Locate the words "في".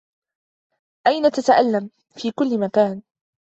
2.15-2.31